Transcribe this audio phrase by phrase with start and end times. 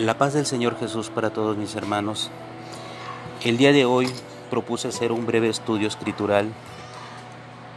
[0.00, 2.30] La paz del Señor Jesús para todos mis hermanos.
[3.44, 4.10] El día de hoy
[4.48, 6.50] propuse hacer un breve estudio escritural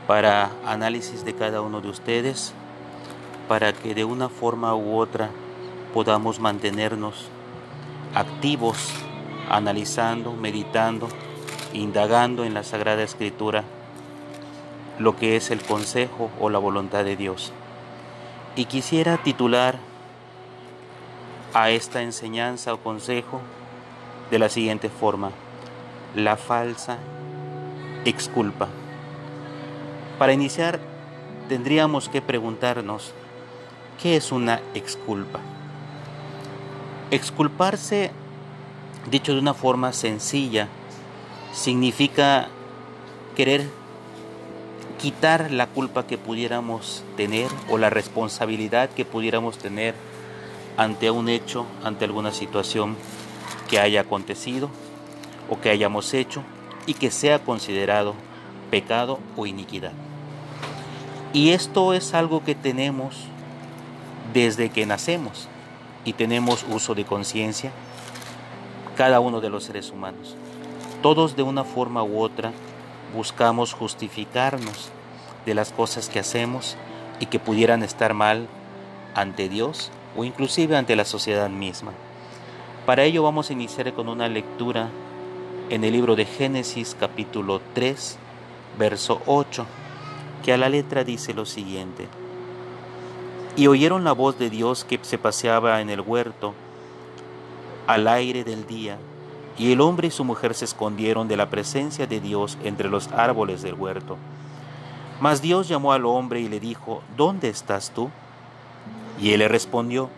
[0.08, 2.54] para análisis de cada uno de ustedes,
[3.50, 5.32] para que de una forma u otra
[5.94, 7.26] podamos mantenernos
[8.16, 8.78] activos,
[9.50, 11.10] analizando, meditando,
[11.74, 13.66] indagando en la Sagrada Escritura
[14.98, 17.52] lo que es el consejo o la voluntad de Dios.
[18.56, 19.78] Y quisiera titular
[21.54, 23.42] a esta enseñanza o consejo
[24.32, 25.32] de la siguiente forma,
[26.16, 26.98] la falsa
[28.06, 28.68] exculpa.
[30.18, 30.80] Para iniciar,
[31.50, 33.14] tendríamos que preguntarnos,
[34.02, 35.40] ¿qué es una exculpa?
[37.12, 38.12] Exculparse,
[39.10, 40.68] dicho de una forma sencilla,
[41.54, 42.48] significa
[43.36, 43.70] querer
[45.00, 49.96] quitar la culpa que pudiéramos tener o la responsabilidad que pudiéramos tener
[50.78, 52.96] ante un hecho, ante alguna situación
[53.70, 54.70] que haya acontecido
[55.50, 56.44] o que hayamos hecho
[56.86, 58.16] y que sea considerado
[58.72, 59.94] pecado o iniquidad.
[61.32, 63.26] Y esto es algo que tenemos
[64.34, 65.48] desde que nacemos
[66.06, 67.72] y tenemos uso de conciencia
[68.96, 70.36] cada uno de los seres humanos.
[71.02, 72.52] Todos de una forma u otra
[73.16, 74.90] buscamos justificarnos
[75.46, 76.78] de las cosas que hacemos
[77.20, 78.48] y que pudieran estar mal
[79.16, 81.92] ante Dios o inclusive ante la sociedad misma.
[82.86, 84.90] Para ello vamos a iniciar con una lectura
[85.70, 88.18] en el libro de Génesis capítulo 3,
[88.78, 89.66] verso 8,
[90.44, 92.08] que a la letra dice lo siguiente.
[93.56, 96.54] Y oyeron la voz de Dios que se paseaba en el huerto
[97.88, 98.98] al aire del día,
[99.58, 103.12] y el hombre y su mujer se escondieron de la presencia de Dios entre los
[103.12, 104.18] árboles del huerto.
[105.22, 108.10] Mas Dios llamó al hombre y le dijo, ¿dónde estás tú?
[109.20, 110.10] Y él le respondió,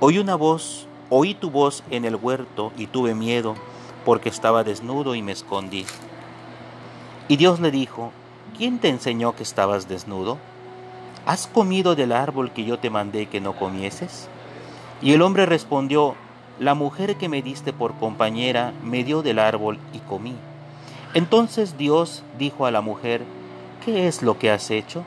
[0.00, 3.54] oí una voz, oí tu voz en el huerto y tuve miedo
[4.04, 5.86] porque estaba desnudo y me escondí.
[7.28, 8.12] Y Dios le dijo,
[8.56, 10.38] ¿quién te enseñó que estabas desnudo?
[11.26, 14.28] ¿Has comido del árbol que yo te mandé que no comieses?
[15.02, 16.14] Y el hombre respondió,
[16.58, 20.34] la mujer que me diste por compañera me dio del árbol y comí.
[21.14, 23.22] Entonces Dios dijo a la mujer,
[23.84, 25.04] ¿qué es lo que has hecho?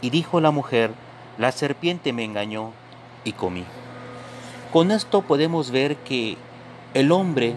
[0.00, 0.90] Y dijo la mujer,
[1.38, 2.72] la serpiente me engañó
[3.24, 3.64] y comí.
[4.72, 6.36] Con esto podemos ver que
[6.94, 7.54] el hombre,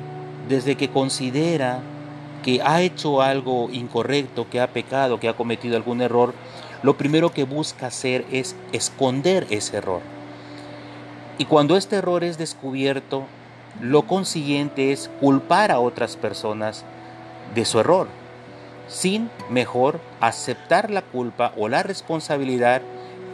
[0.49, 1.81] desde que considera
[2.43, 6.33] que ha hecho algo incorrecto, que ha pecado, que ha cometido algún error,
[6.83, 10.01] lo primero que busca hacer es esconder ese error.
[11.37, 13.25] Y cuando este error es descubierto,
[13.81, 16.85] lo consiguiente es culpar a otras personas
[17.53, 18.07] de su error,
[18.87, 22.81] sin mejor aceptar la culpa o la responsabilidad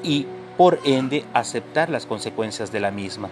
[0.03, 3.29] y por ende aceptar las consecuencias de la misma.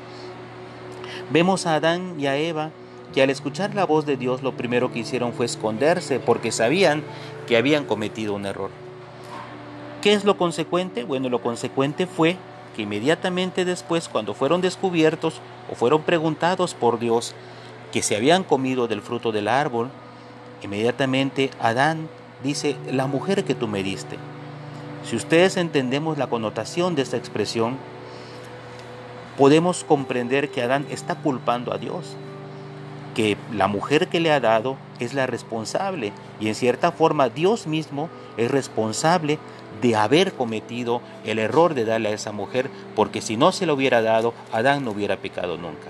[1.31, 2.71] Vemos a Adán y a Eva
[3.13, 7.03] que al escuchar la voz de Dios lo primero que hicieron fue esconderse porque sabían
[7.47, 8.69] que habían cometido un error.
[10.01, 11.03] ¿Qué es lo consecuente?
[11.03, 12.37] Bueno, lo consecuente fue
[12.75, 17.35] que inmediatamente después, cuando fueron descubiertos o fueron preguntados por Dios
[17.91, 19.89] que se habían comido del fruto del árbol,
[20.63, 22.07] inmediatamente Adán
[22.43, 24.17] dice, la mujer que tú me diste.
[25.09, 27.77] Si ustedes entendemos la connotación de esta expresión,
[29.39, 32.15] podemos comprender que Adán está culpando a Dios,
[33.15, 37.65] que la mujer que le ha dado es la responsable y en cierta forma Dios
[37.65, 39.39] mismo es responsable
[39.81, 43.73] de haber cometido el error de darle a esa mujer, porque si no se lo
[43.73, 45.87] hubiera dado, Adán no hubiera pecado nunca.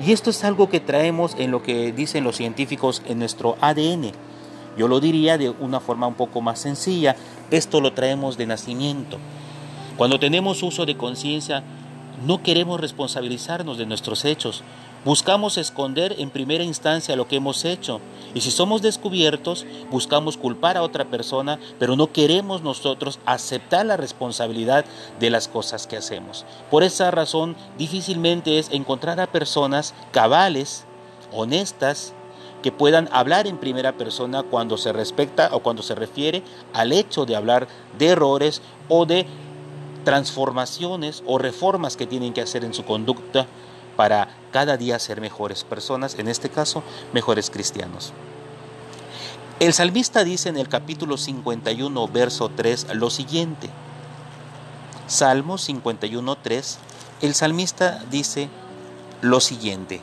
[0.00, 4.12] Y esto es algo que traemos en lo que dicen los científicos en nuestro ADN.
[4.76, 7.16] Yo lo diría de una forma un poco más sencilla,
[7.50, 9.18] esto lo traemos de nacimiento.
[9.96, 11.62] Cuando tenemos uso de conciencia,
[12.24, 14.62] no queremos responsabilizarnos de nuestros hechos.
[15.04, 18.00] Buscamos esconder en primera instancia lo que hemos hecho.
[18.34, 23.96] Y si somos descubiertos, buscamos culpar a otra persona, pero no queremos nosotros aceptar la
[23.96, 24.84] responsabilidad
[25.20, 26.44] de las cosas que hacemos.
[26.70, 30.84] Por esa razón, difícilmente es encontrar a personas cabales,
[31.32, 32.14] honestas,
[32.62, 36.42] que puedan hablar en primera persona cuando se respecta o cuando se refiere
[36.72, 37.68] al hecho de hablar
[37.98, 39.26] de errores o de
[40.04, 43.46] transformaciones o reformas que tienen que hacer en su conducta
[43.96, 46.82] para cada día ser mejores personas, en este caso,
[47.12, 48.12] mejores cristianos.
[49.58, 53.70] El salmista dice en el capítulo 51, verso 3, lo siguiente.
[55.06, 56.78] Salmo 51, 3,
[57.22, 58.48] el salmista dice
[59.22, 60.02] lo siguiente.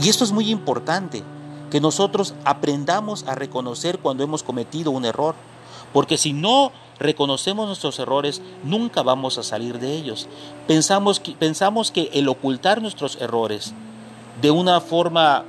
[0.00, 1.22] Y esto es muy importante,
[1.70, 5.34] que nosotros aprendamos a reconocer cuando hemos cometido un error.
[5.92, 10.28] Porque si no reconocemos nuestros errores, nunca vamos a salir de ellos.
[10.66, 13.72] Pensamos que, pensamos que el ocultar nuestros errores
[14.40, 15.44] de una forma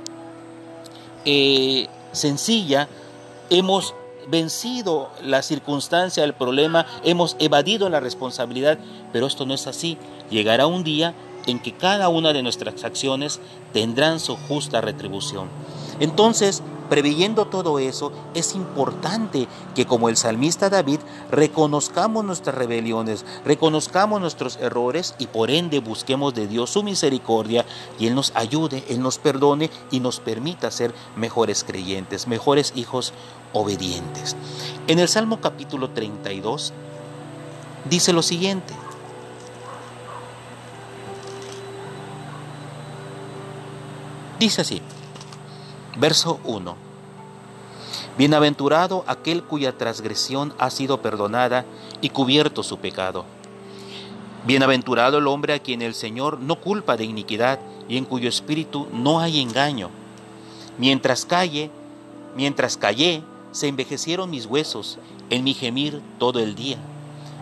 [1.24, 2.88] eh, sencilla,
[3.50, 3.94] hemos
[4.28, 8.78] vencido la circunstancia, el problema, hemos evadido la responsabilidad,
[9.12, 9.98] pero esto no es así.
[10.30, 11.14] Llegará un día
[11.48, 13.40] en que cada una de nuestras acciones
[13.72, 15.48] tendrán su justa retribución.
[16.00, 21.00] Entonces, Preveyendo todo eso, es importante que como el salmista David
[21.30, 27.66] reconozcamos nuestras rebeliones, reconozcamos nuestros errores y por ende busquemos de Dios su misericordia
[27.98, 33.12] y Él nos ayude, Él nos perdone y nos permita ser mejores creyentes, mejores hijos
[33.52, 34.34] obedientes.
[34.86, 36.72] En el Salmo capítulo 32
[37.90, 38.72] dice lo siguiente.
[44.38, 44.80] Dice así,
[45.98, 46.76] Verso 1.
[48.16, 51.64] Bienaventurado aquel cuya transgresión ha sido perdonada
[52.00, 53.24] y cubierto su pecado.
[54.46, 57.58] Bienaventurado el hombre a quien el Señor no culpa de iniquidad
[57.88, 59.90] y en cuyo espíritu no hay engaño.
[60.78, 61.72] Mientras calle,
[62.36, 64.98] mientras callé, se envejecieron mis huesos
[65.30, 66.76] en mi gemir todo el día.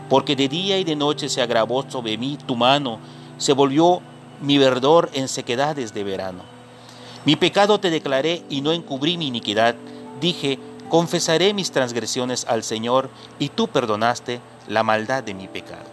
[0.08, 3.00] Porque de día y de noche se agravó sobre mí tu mano,
[3.37, 4.00] se volvió
[4.40, 6.55] mi verdor en sequedades de verano.
[7.26, 9.75] Mi pecado te declaré y no encubrí mi iniquidad.
[10.20, 15.84] Dije, confesaré mis transgresiones al Señor y tú perdonaste la maldad de mi pecado.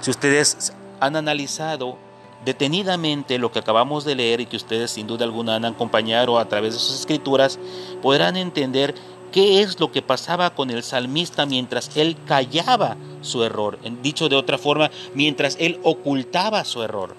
[0.00, 1.96] Si ustedes han analizado
[2.44, 6.48] detenidamente lo que acabamos de leer y que ustedes sin duda alguna han acompañado a
[6.48, 7.60] través de sus escrituras,
[8.02, 8.96] podrán entender
[9.30, 13.78] qué es lo que pasaba con el salmista mientras él callaba su error.
[14.02, 17.14] Dicho de otra forma, mientras él ocultaba su error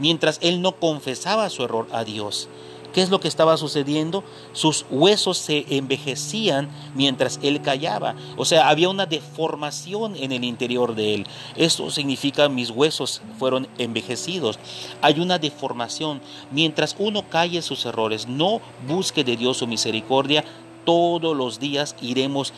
[0.00, 2.48] mientras él no confesaba su error a Dios.
[2.92, 4.24] ¿Qué es lo que estaba sucediendo?
[4.52, 8.16] Sus huesos se envejecían mientras él callaba.
[8.36, 11.26] O sea, había una deformación en el interior de él.
[11.54, 14.58] Eso significa mis huesos fueron envejecidos.
[15.02, 16.20] Hay una deformación.
[16.50, 20.44] Mientras uno calle sus errores, no busque de Dios su misericordia,
[20.84, 22.52] todos los días iremos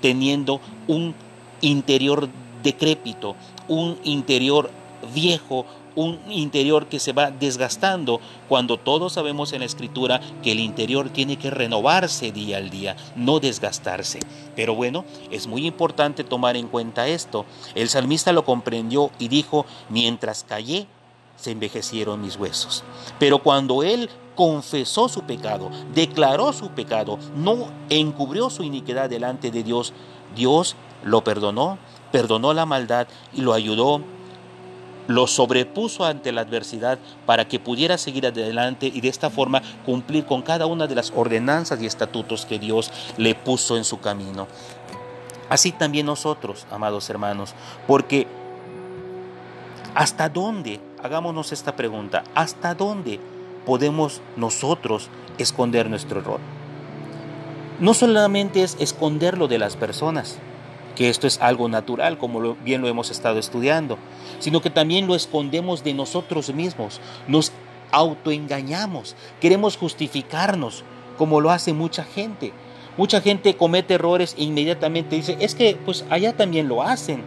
[0.00, 1.14] teniendo un
[1.60, 2.28] interior
[2.64, 3.36] decrépito,
[3.68, 4.70] un interior
[5.14, 5.66] viejo,
[5.98, 11.10] un interior que se va desgastando cuando todos sabemos en la escritura que el interior
[11.10, 14.20] tiene que renovarse día al día, no desgastarse.
[14.54, 17.46] Pero bueno, es muy importante tomar en cuenta esto.
[17.74, 20.86] El salmista lo comprendió y dijo, mientras callé,
[21.34, 22.84] se envejecieron mis huesos.
[23.18, 29.64] Pero cuando él confesó su pecado, declaró su pecado, no encubrió su iniquidad delante de
[29.64, 29.92] Dios,
[30.36, 31.76] Dios lo perdonó,
[32.12, 34.00] perdonó la maldad y lo ayudó
[35.08, 40.26] lo sobrepuso ante la adversidad para que pudiera seguir adelante y de esta forma cumplir
[40.26, 44.46] con cada una de las ordenanzas y estatutos que Dios le puso en su camino.
[45.48, 47.54] Así también nosotros, amados hermanos,
[47.86, 48.26] porque
[49.94, 53.18] ¿hasta dónde, hagámonos esta pregunta, hasta dónde
[53.64, 56.40] podemos nosotros esconder nuestro error?
[57.80, 60.38] No solamente es esconderlo de las personas,
[60.98, 63.98] que esto es algo natural, como bien lo hemos estado estudiando,
[64.40, 67.52] sino que también lo escondemos de nosotros mismos, nos
[67.92, 70.82] autoengañamos, queremos justificarnos,
[71.16, 72.52] como lo hace mucha gente.
[72.96, 77.22] Mucha gente comete errores e inmediatamente dice, es que pues allá también lo hacen.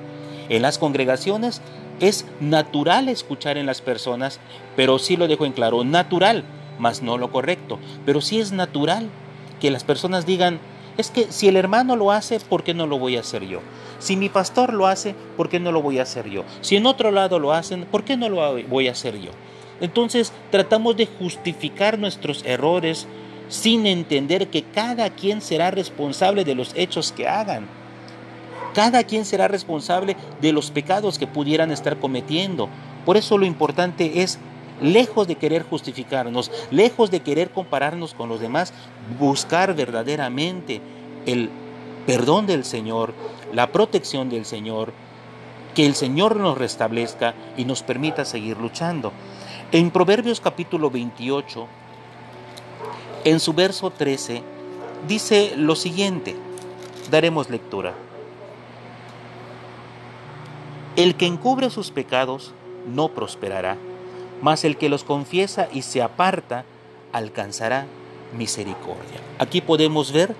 [0.49, 1.61] En las congregaciones
[2.01, 4.41] es natural escuchar en las personas,
[4.75, 6.43] pero sí lo dejo en claro, natural,
[6.77, 9.07] más no lo correcto, pero sí es natural
[9.61, 10.59] que las personas digan,
[10.97, 13.59] es que si el hermano lo hace, ¿por qué no lo voy a hacer yo?
[13.99, 16.43] Si mi pastor lo hace, ¿por qué no lo voy a hacer yo?
[16.61, 19.31] Si en otro lado lo hacen, ¿por qué no lo voy a hacer yo?
[19.79, 23.07] Entonces tratamos de justificar nuestros errores
[23.49, 27.67] sin entender que cada quien será responsable de los hechos que hagan.
[28.73, 32.69] Cada quien será responsable de los pecados que pudieran estar cometiendo.
[33.05, 34.39] Por eso lo importante es
[34.81, 38.73] lejos de querer justificarnos, lejos de querer compararnos con los demás,
[39.19, 40.81] buscar verdaderamente
[41.25, 41.49] el
[42.05, 43.13] perdón del Señor,
[43.53, 44.91] la protección del Señor,
[45.75, 49.13] que el Señor nos restablezca y nos permita seguir luchando.
[49.71, 51.67] En Proverbios capítulo 28,
[53.23, 54.41] en su verso 13,
[55.07, 56.35] dice lo siguiente,
[57.09, 57.93] daremos lectura.
[60.97, 62.53] El que encubre sus pecados
[62.85, 63.77] no prosperará,
[64.41, 66.65] mas el que los confiesa y se aparta
[67.13, 67.85] alcanzará
[68.37, 69.19] misericordia.
[69.39, 70.35] Aquí podemos ver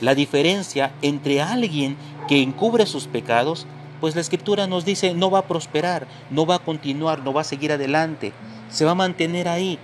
[0.00, 1.96] la diferencia entre alguien
[2.28, 3.66] que encubre sus pecados,
[4.00, 7.40] pues la escritura nos dice no va a prosperar, no va a continuar, no va
[7.40, 8.32] a seguir adelante,
[8.70, 9.78] se va a mantener ahí.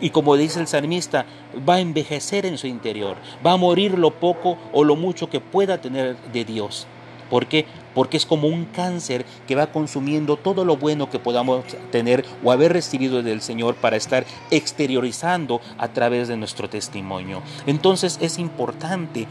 [0.00, 1.26] Y como dice el salmista,
[1.68, 3.16] va a envejecer en su interior,
[3.46, 6.88] va a morir lo poco o lo mucho que pueda tener de Dios.
[7.32, 7.64] ¿Por qué?
[7.94, 12.52] Porque es como un cáncer que va consumiendo todo lo bueno que podamos tener o
[12.52, 17.40] haber recibido del Señor para estar exteriorizando a través de nuestro testimonio.
[17.64, 19.26] Entonces es importante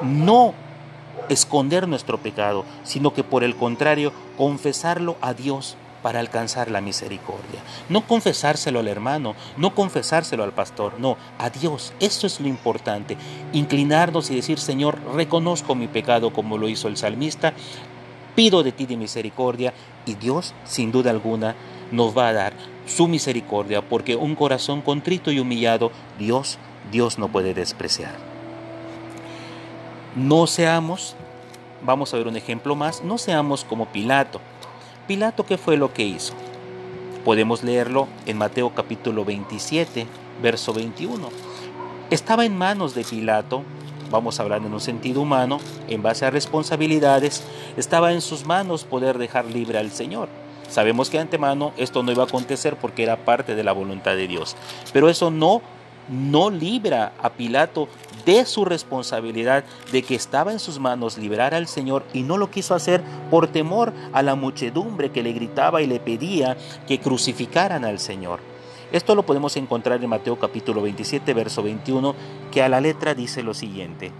[0.00, 0.54] no
[1.28, 7.62] esconder nuestro pecado, sino que por el contrario, confesarlo a Dios para alcanzar la misericordia.
[7.88, 11.94] No confesárselo al hermano, no confesárselo al pastor, no, a Dios.
[11.98, 13.16] Eso es lo importante.
[13.54, 17.54] Inclinarnos y decir, Señor, reconozco mi pecado como lo hizo el salmista,
[18.34, 19.72] pido de ti de misericordia
[20.04, 21.54] y Dios, sin duda alguna,
[21.90, 22.52] nos va a dar
[22.84, 26.58] su misericordia, porque un corazón contrito y humillado, Dios,
[26.92, 28.12] Dios no puede despreciar.
[30.16, 31.16] No seamos,
[31.82, 34.42] vamos a ver un ejemplo más, no seamos como Pilato.
[35.06, 36.32] Pilato, ¿qué fue lo que hizo?
[37.26, 40.06] Podemos leerlo en Mateo capítulo 27,
[40.42, 41.28] verso 21.
[42.08, 43.62] Estaba en manos de Pilato,
[44.10, 47.44] vamos a hablar en un sentido humano, en base a responsabilidades,
[47.76, 50.30] estaba en sus manos poder dejar libre al Señor.
[50.70, 54.16] Sabemos que de antemano esto no iba a acontecer porque era parte de la voluntad
[54.16, 54.56] de Dios.
[54.94, 55.60] Pero eso no
[56.08, 57.88] no libra a Pilato
[58.26, 62.50] de su responsabilidad de que estaba en sus manos liberar al Señor y no lo
[62.50, 67.84] quiso hacer por temor a la muchedumbre que le gritaba y le pedía que crucificaran
[67.84, 68.40] al Señor.
[68.92, 72.14] Esto lo podemos encontrar en Mateo capítulo 27, verso 21,
[72.52, 74.12] que a la letra dice lo siguiente.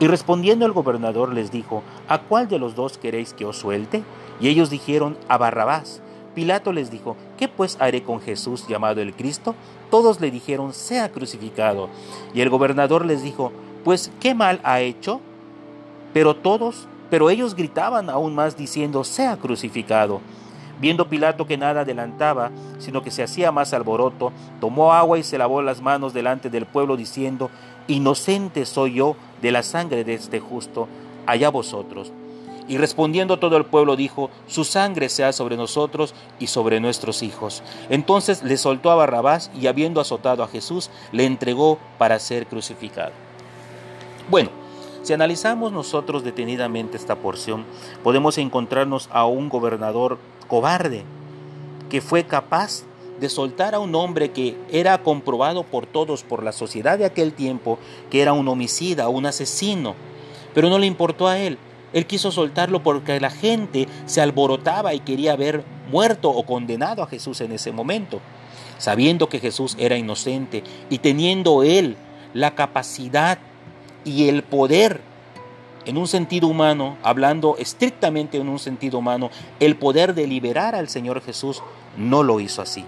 [0.00, 4.02] Y respondiendo el gobernador les dijo, ¿a cuál de los dos queréis que os suelte?
[4.40, 6.00] Y ellos dijeron, a Barrabás.
[6.34, 9.54] Pilato les dijo, ¿qué pues haré con Jesús llamado el Cristo?
[9.90, 11.88] Todos le dijeron, sea crucificado.
[12.34, 13.52] Y el gobernador les dijo,
[13.84, 15.20] pues ¿qué mal ha hecho?
[16.12, 20.20] Pero todos, pero ellos gritaban aún más diciendo, sea crucificado.
[20.80, 25.38] Viendo Pilato que nada adelantaba, sino que se hacía más alboroto, tomó agua y se
[25.38, 27.50] lavó las manos delante del pueblo diciendo,
[27.88, 30.86] Inocente soy yo de la sangre de este justo,
[31.26, 32.12] allá vosotros.
[32.68, 37.62] Y respondiendo todo el pueblo dijo, su sangre sea sobre nosotros y sobre nuestros hijos.
[37.88, 43.12] Entonces le soltó a Barrabás y habiendo azotado a Jesús, le entregó para ser crucificado.
[44.30, 44.50] Bueno,
[45.02, 47.64] si analizamos nosotros detenidamente esta porción,
[48.04, 51.04] podemos encontrarnos a un gobernador cobarde
[51.88, 52.82] que fue capaz
[53.18, 57.32] de soltar a un hombre que era comprobado por todos, por la sociedad de aquel
[57.32, 57.78] tiempo,
[58.10, 59.94] que era un homicida, un asesino,
[60.54, 61.58] pero no le importó a él.
[61.92, 67.06] Él quiso soltarlo porque la gente se alborotaba y quería ver muerto o condenado a
[67.06, 68.20] Jesús en ese momento.
[68.78, 71.96] Sabiendo que Jesús era inocente y teniendo él
[72.34, 73.38] la capacidad
[74.04, 75.00] y el poder
[75.84, 80.88] en un sentido humano, hablando estrictamente en un sentido humano, el poder de liberar al
[80.88, 81.62] Señor Jesús,
[81.96, 82.84] no lo hizo así.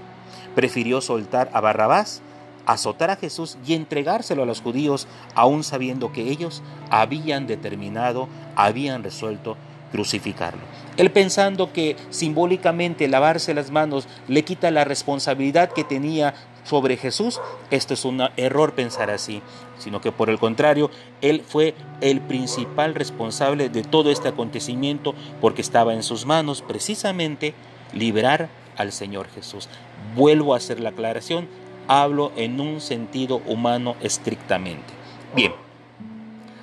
[0.55, 2.21] Prefirió soltar a Barrabás
[2.67, 9.03] azotar a Jesús y entregárselo a los judíos, aún sabiendo que ellos habían determinado, habían
[9.03, 9.57] resuelto
[9.93, 10.61] crucificarlo.
[10.97, 17.41] Él pensando que simbólicamente lavarse las manos le quita la responsabilidad que tenía sobre Jesús,
[17.71, 19.43] esto es un error pensar así,
[19.79, 20.91] sino que por el contrario,
[21.21, 27.55] Él fue el principal responsable de todo este acontecimiento porque estaba en sus manos precisamente
[27.93, 29.69] liberar al Señor Jesús.
[30.15, 31.49] Vuelvo a hacer la aclaración,
[31.91, 34.95] hablo en un sentido humano estrictamente.
[35.35, 35.53] Bien,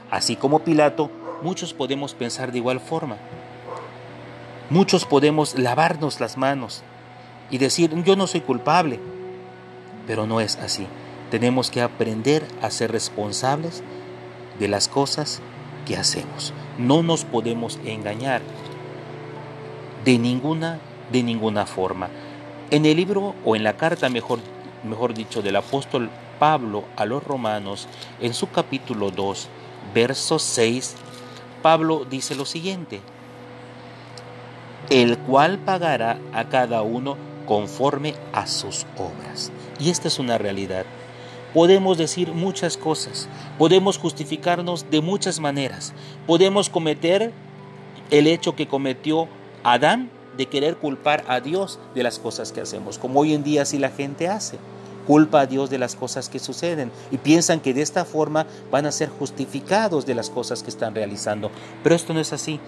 [0.09, 3.17] así como Pilato, muchos podemos pensar de igual forma.
[4.69, 6.81] Muchos podemos lavarnos las manos
[7.51, 9.01] y decir, yo no soy culpable,
[10.07, 10.87] pero no es así.
[11.29, 13.83] Tenemos que aprender a ser responsables
[14.59, 15.41] de las cosas
[15.85, 16.53] que hacemos.
[16.77, 18.41] No nos podemos engañar
[20.05, 20.79] de ninguna
[21.11, 22.09] de ninguna forma.
[22.71, 24.39] En el libro o en la carta, mejor
[24.83, 27.87] mejor dicho, del apóstol Pablo a los romanos,
[28.21, 29.47] en su capítulo 2,
[29.93, 30.95] verso 6,
[31.61, 33.01] Pablo dice lo siguiente,
[34.89, 39.51] el cual pagará a cada uno conforme a sus obras.
[39.79, 40.85] Y esta es una realidad.
[41.53, 45.93] Podemos decir muchas cosas, podemos justificarnos de muchas maneras,
[46.27, 47.31] podemos cometer
[48.11, 49.27] el hecho que cometió
[49.63, 53.65] Adán de querer culpar a Dios de las cosas que hacemos, como hoy en día
[53.65, 54.57] sí la gente hace.
[55.07, 58.85] culpa a Dios de las cosas que suceden y piensan que de esta forma van
[58.85, 61.49] a ser justificados de las cosas que están realizando.
[61.81, 62.59] Pero esto no es así.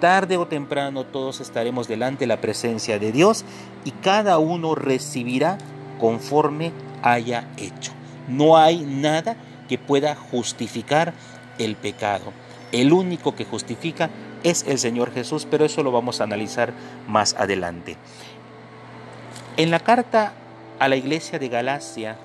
[0.00, 3.44] Tarde o temprano todos estaremos delante de la presencia de Dios
[3.84, 5.58] y cada uno recibirá
[5.98, 6.70] conforme
[7.02, 7.90] haya hecho.
[8.28, 9.36] No hay nada
[9.68, 11.14] que pueda justificar
[11.58, 12.32] el pecado.
[12.70, 14.10] El único que justifica
[14.42, 16.72] es el Señor Jesús, pero eso lo vamos a analizar
[17.06, 17.96] más adelante.
[19.56, 20.32] En la carta
[20.78, 22.16] a la iglesia de Galacia,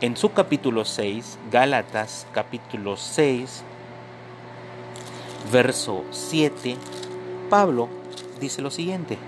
[0.00, 3.62] en su capítulo 6, Gálatas capítulo 6,
[5.52, 6.76] verso 7,
[7.48, 7.88] Pablo
[8.40, 9.18] dice lo siguiente,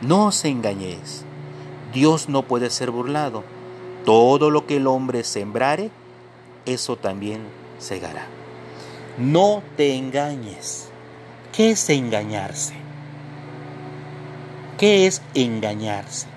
[0.00, 1.24] no os engañéis,
[1.92, 3.44] Dios no puede ser burlado,
[4.04, 5.90] todo lo que el hombre sembrare,
[6.66, 7.40] eso también
[7.78, 8.26] segará.
[9.18, 10.90] No te engañes.
[11.52, 12.74] ¿Qué es engañarse?
[14.78, 16.28] ¿Qué es engañarse?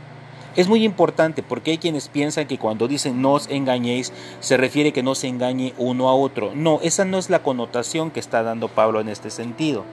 [0.56, 4.94] Es muy importante porque hay quienes piensan que cuando dicen no os engañéis se refiere
[4.94, 6.54] que no se engañe uno a otro.
[6.56, 9.86] No, esa no es la connotación que está dando Pablo en este sentido.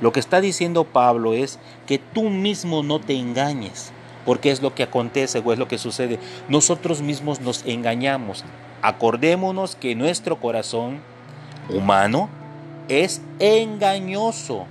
[0.00, 3.92] Lo que está diciendo Pablo es que tú mismo no te engañes,
[4.26, 6.18] porque es lo que acontece o es lo que sucede.
[6.48, 8.44] Nosotros mismos nos engañamos.
[8.82, 11.00] Acordémonos que nuestro corazón
[11.72, 12.28] humano
[12.88, 14.66] es engañoso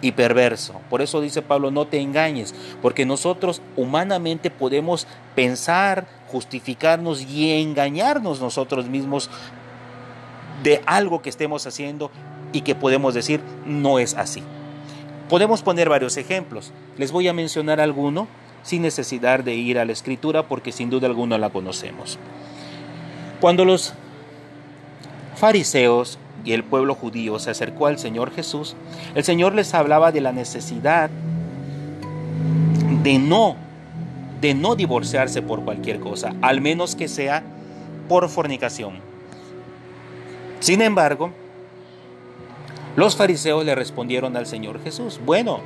[0.00, 0.80] y perverso.
[0.88, 8.40] Por eso dice Pablo, no te engañes, porque nosotros humanamente podemos pensar, justificarnos y engañarnos
[8.40, 9.30] nosotros mismos
[10.62, 12.10] de algo que estemos haciendo
[12.52, 14.42] y que podemos decir no es así.
[15.28, 16.72] Podemos poner varios ejemplos.
[16.96, 18.28] Les voy a mencionar alguno
[18.62, 22.18] sin necesidad de ir a la escritura porque sin duda alguna la conocemos.
[23.40, 23.94] Cuando los
[25.36, 28.74] fariseos y el pueblo judío se acercó al Señor Jesús,
[29.14, 31.10] el Señor les hablaba de la necesidad
[33.02, 33.56] de no
[34.40, 37.42] de no divorciarse por cualquier cosa, al menos que sea
[38.08, 38.94] por fornicación.
[40.60, 41.32] Sin embargo,
[42.96, 45.60] los fariseos le respondieron al Señor Jesús, bueno,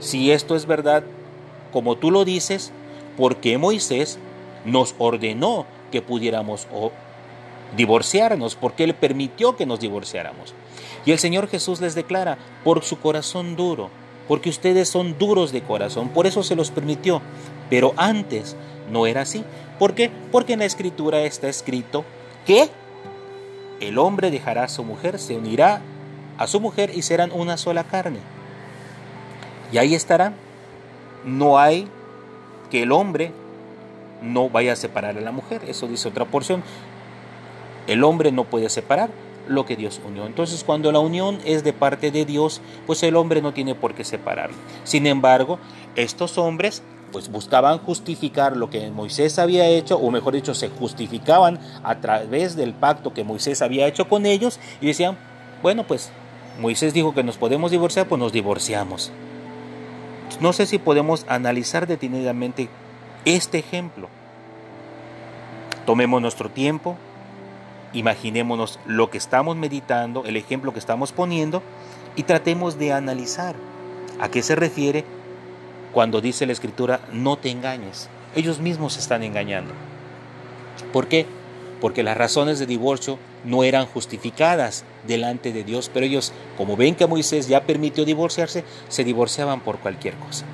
[0.00, 1.04] si esto es verdad,
[1.72, 2.72] como tú lo dices,
[3.16, 4.18] ¿por qué Moisés
[4.64, 6.66] nos ordenó que pudiéramos
[7.76, 10.54] divorciarnos, porque Él permitió que nos divorciáramos.
[11.04, 13.90] Y el Señor Jesús les declara, por su corazón duro,
[14.28, 17.22] porque ustedes son duros de corazón, por eso se los permitió.
[17.70, 18.56] Pero antes
[18.90, 19.44] no era así.
[19.78, 20.10] ¿Por qué?
[20.32, 22.04] Porque en la escritura está escrito
[22.46, 22.70] que
[23.80, 25.80] el hombre dejará a su mujer, se unirá
[26.38, 28.18] a su mujer y serán una sola carne.
[29.72, 30.34] Y ahí estarán.
[31.24, 31.88] No hay
[32.70, 33.32] que el hombre
[34.22, 35.62] no vaya a separar a la mujer.
[35.66, 36.62] Eso dice otra porción.
[37.86, 39.10] El hombre no puede separar
[39.48, 40.26] lo que Dios unió.
[40.26, 43.94] Entonces cuando la unión es de parte de Dios, pues el hombre no tiene por
[43.94, 44.56] qué separarlo.
[44.84, 45.58] Sin embargo,
[45.94, 51.58] estos hombres pues buscaban justificar lo que Moisés había hecho, o mejor dicho, se justificaban
[51.82, 55.16] a través del pacto que Moisés había hecho con ellos y decían,
[55.62, 56.10] bueno, pues
[56.60, 59.12] Moisés dijo que nos podemos divorciar, pues nos divorciamos.
[60.40, 62.68] No sé si podemos analizar detenidamente
[63.24, 64.08] este ejemplo.
[65.86, 66.96] Tomemos nuestro tiempo,
[67.92, 71.62] Imaginémonos lo que estamos meditando, el ejemplo que estamos poniendo
[72.16, 73.54] y tratemos de analizar
[74.20, 75.04] a qué se refiere
[75.92, 78.08] cuando dice la escritura no te engañes.
[78.34, 79.72] Ellos mismos se están engañando.
[80.92, 81.26] ¿Por qué?
[81.80, 86.94] Porque las razones de divorcio no eran justificadas delante de Dios, pero ellos, como ven
[86.94, 90.44] que Moisés ya permitió divorciarse, se divorciaban por cualquier cosa.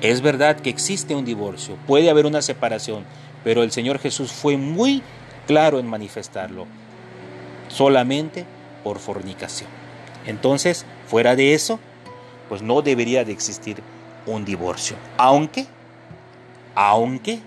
[0.00, 3.04] Es verdad que existe un divorcio, puede haber una separación,
[3.44, 5.02] pero el Señor Jesús fue muy
[5.48, 6.66] claro en manifestarlo,
[7.68, 8.44] solamente
[8.84, 9.70] por fornicación.
[10.26, 11.80] Entonces, fuera de eso,
[12.50, 13.82] pues no debería de existir
[14.26, 15.66] un divorcio, aunque,
[16.74, 17.40] aunque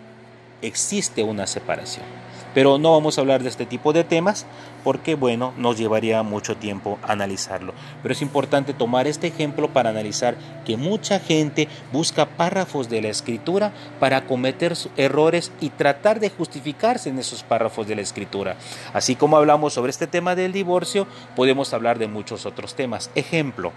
[0.63, 2.05] existe una separación.
[2.53, 4.45] Pero no vamos a hablar de este tipo de temas
[4.83, 7.73] porque, bueno, nos llevaría mucho tiempo analizarlo.
[8.01, 10.35] Pero es importante tomar este ejemplo para analizar
[10.65, 17.09] que mucha gente busca párrafos de la escritura para cometer errores y tratar de justificarse
[17.09, 18.55] en esos párrafos de la escritura.
[18.93, 23.11] Así como hablamos sobre este tema del divorcio, podemos hablar de muchos otros temas.
[23.15, 23.71] Ejemplo,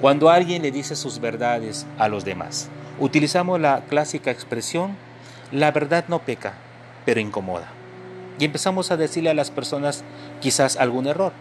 [0.00, 2.68] cuando alguien le dice sus verdades a los demás,
[2.98, 4.96] utilizamos la clásica expresión,
[5.52, 6.54] la verdad no peca,
[7.06, 7.68] pero incomoda.
[8.38, 10.04] Y empezamos a decirle a las personas
[10.40, 11.32] quizás algún error.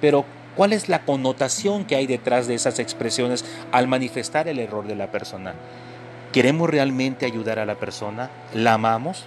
[0.00, 0.24] Pero
[0.56, 4.96] ¿cuál es la connotación que hay detrás de esas expresiones al manifestar el error de
[4.96, 5.54] la persona?
[6.32, 8.30] ¿Queremos realmente ayudar a la persona?
[8.54, 9.26] ¿La amamos?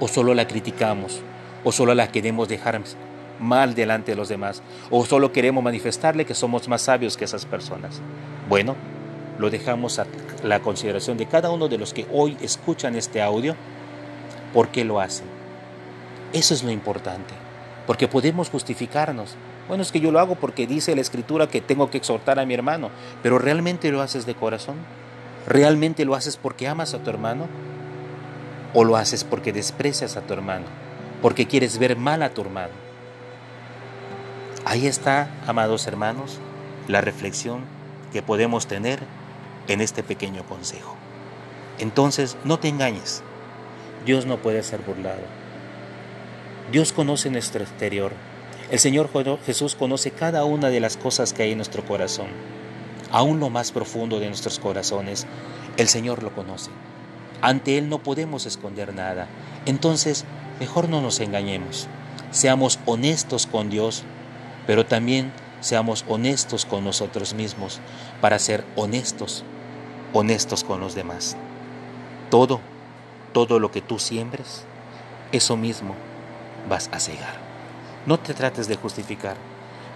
[0.00, 1.20] ¿O solo la criticamos?
[1.64, 2.80] ¿O solo la queremos dejar
[3.38, 4.62] mal delante de los demás?
[4.90, 8.00] ¿O solo queremos manifestarle que somos más sabios que esas personas?
[8.48, 8.74] Bueno,
[9.38, 10.06] lo dejamos a
[10.42, 13.54] la consideración de cada uno de los que hoy escuchan este audio
[14.52, 15.26] por qué lo hacen.
[16.32, 17.34] Eso es lo importante,
[17.86, 19.36] porque podemos justificarnos.
[19.68, 22.46] Bueno, es que yo lo hago porque dice la escritura que tengo que exhortar a
[22.46, 22.90] mi hermano,
[23.22, 24.76] pero ¿realmente lo haces de corazón?
[25.46, 27.48] ¿Realmente lo haces porque amas a tu hermano?
[28.74, 30.64] ¿O lo haces porque desprecias a tu hermano?
[31.20, 32.72] Porque quieres ver mal a tu hermano.
[34.64, 36.38] Ahí está, amados hermanos,
[36.88, 37.60] la reflexión
[38.12, 39.00] que podemos tener
[39.68, 40.96] en este pequeño consejo.
[41.78, 43.22] Entonces, no te engañes.
[44.04, 45.22] Dios no puede ser burlado.
[46.72, 48.12] Dios conoce nuestro exterior.
[48.70, 49.10] El Señor
[49.44, 52.28] Jesús conoce cada una de las cosas que hay en nuestro corazón.
[53.10, 55.26] Aún lo más profundo de nuestros corazones,
[55.76, 56.70] el Señor lo conoce.
[57.42, 59.28] Ante Él no podemos esconder nada.
[59.66, 60.24] Entonces,
[60.58, 61.88] mejor no nos engañemos.
[62.30, 64.04] Seamos honestos con Dios,
[64.66, 67.80] pero también seamos honestos con nosotros mismos
[68.20, 69.44] para ser honestos,
[70.14, 71.36] honestos con los demás.
[72.30, 72.60] Todo,
[73.32, 74.64] todo lo que tú siembres,
[75.32, 75.94] eso mismo
[76.68, 77.40] vas a cegar.
[78.06, 79.36] No te trates de justificar,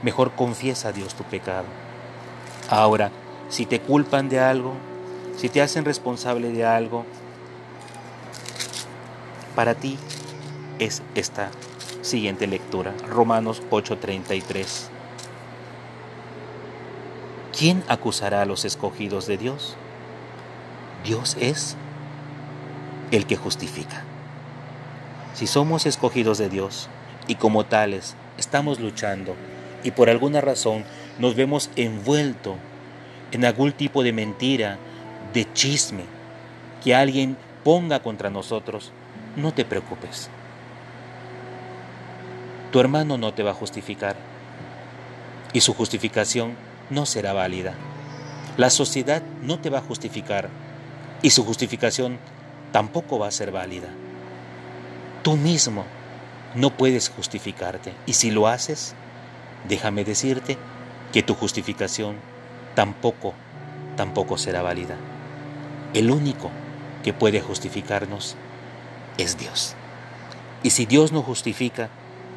[0.03, 1.67] mejor confiesa a Dios tu pecado.
[2.71, 3.11] Ahora,
[3.49, 4.75] si te culpan de algo,
[5.37, 7.05] si te hacen responsable de algo,
[9.55, 9.99] para ti
[10.79, 11.51] es esta
[12.03, 14.91] siguiente lectura, Romanos 8:33.
[17.57, 19.77] ¿Quién acusará a los escogidos de Dios?
[21.05, 21.77] Dios es
[23.11, 24.03] el que justifica.
[25.35, 26.89] Si somos escogidos de Dios
[27.27, 29.35] y como tales estamos luchando
[29.85, 30.85] y por alguna razón
[31.19, 32.57] nos vemos envuelto
[33.33, 34.79] en algún tipo de mentira,
[35.33, 36.05] de chisme,
[36.83, 38.93] que alguien ponga contra nosotros,
[39.37, 40.31] no te preocupes.
[42.73, 44.17] Tu hermano no te va a justificar
[45.53, 46.55] y su justificación
[46.91, 47.75] no será válida.
[48.57, 50.49] La sociedad no te va a justificar
[51.23, 52.19] y su justificación
[52.77, 53.89] tampoco va a ser válida.
[55.23, 55.87] Tú mismo
[56.55, 58.95] no puedes justificarte y si lo haces,
[59.67, 60.59] déjame decirte
[61.11, 62.17] que tu justificación
[62.75, 63.33] tampoco,
[63.97, 64.95] tampoco será válida.
[65.95, 66.51] El único
[67.03, 68.37] que puede justificarnos
[69.17, 69.75] es Dios.
[70.63, 71.89] Y si Dios no justifica,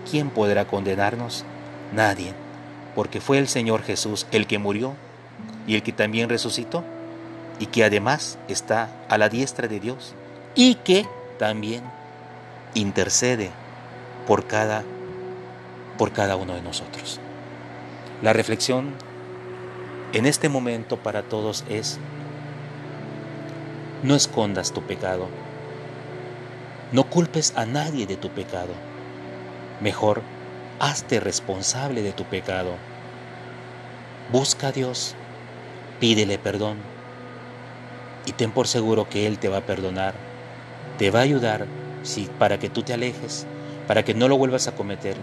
[0.10, 1.44] ¿quién podrá condenarnos?
[1.92, 2.34] Nadie,
[2.96, 4.94] porque fue el Señor Jesús el que murió
[5.68, 6.86] y el que también resucitó
[7.60, 10.16] y que además está a la diestra de Dios
[10.56, 11.08] y que
[11.38, 11.84] también
[12.74, 13.52] intercede
[14.28, 14.84] por cada
[15.98, 17.20] por cada uno de nosotros.
[18.22, 18.94] La reflexión
[20.14, 22.00] en este momento para todos es
[24.02, 25.28] no escondas tu pecado.
[26.94, 28.74] No culpes a nadie de tu pecado.
[29.82, 30.22] Mejor,
[30.80, 32.76] hazte responsable de tu pecado.
[34.32, 35.16] Busca a Dios,
[36.00, 36.78] pídele perdón
[38.26, 40.14] y ten por seguro que Él te va a perdonar,
[41.00, 41.66] te va a ayudar
[42.04, 43.48] si, para que tú te alejes,
[43.88, 45.16] para que no lo vuelvas a cometer.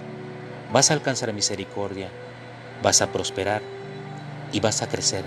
[0.73, 2.09] Vas a alcanzar misericordia,
[2.83, 3.61] vas a prosperar
[4.53, 5.23] y vas a crecer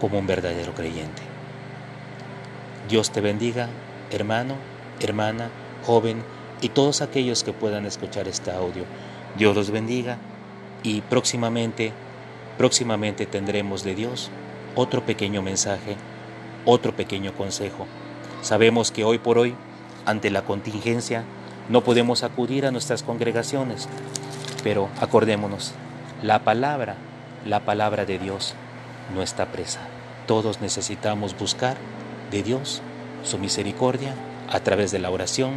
[0.00, 1.22] como un verdadero creyente.
[2.88, 3.68] Dios te bendiga,
[4.10, 4.54] hermano,
[5.00, 5.50] hermana,
[5.84, 6.24] joven
[6.62, 8.84] y todos aquellos que puedan escuchar este audio.
[9.36, 10.16] Dios los bendiga
[10.82, 11.92] y próximamente,
[12.56, 14.30] próximamente tendremos de Dios
[14.74, 15.96] otro pequeño mensaje
[16.64, 17.86] otro pequeño consejo.
[18.42, 19.54] Sabemos que hoy por hoy,
[20.06, 21.24] ante la contingencia,
[21.68, 23.88] no podemos acudir a nuestras congregaciones,
[24.62, 25.72] pero acordémonos,
[26.22, 26.96] la palabra,
[27.44, 28.54] la palabra de Dios
[29.14, 29.80] no está presa.
[30.26, 31.76] Todos necesitamos buscar
[32.30, 32.82] de Dios
[33.24, 34.14] su misericordia
[34.50, 35.56] a través de la oración,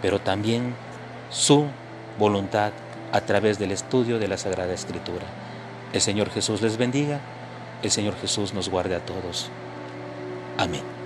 [0.00, 0.74] pero también
[1.30, 1.66] su
[2.18, 2.72] voluntad
[3.12, 5.26] a través del estudio de la Sagrada Escritura.
[5.92, 7.20] El Señor Jesús les bendiga,
[7.82, 9.50] el Señor Jesús nos guarde a todos.
[10.56, 10.99] Amén.